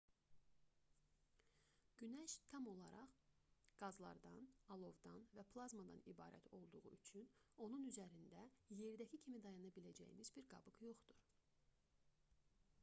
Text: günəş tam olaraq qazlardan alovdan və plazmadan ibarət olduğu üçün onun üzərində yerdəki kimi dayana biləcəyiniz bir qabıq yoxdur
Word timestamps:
günəş 2.01 2.33
tam 2.53 2.69
olaraq 2.71 3.11
qazlardan 3.81 4.47
alovdan 4.75 5.21
və 5.39 5.45
plazmadan 5.55 6.01
ibarət 6.13 6.47
olduğu 6.59 6.81
üçün 6.95 7.27
onun 7.67 7.85
üzərində 7.91 8.45
yerdəki 8.79 9.19
kimi 9.27 9.43
dayana 9.45 9.73
biləcəyiniz 9.77 10.33
bir 10.39 10.49
qabıq 10.55 10.81
yoxdur 10.87 11.21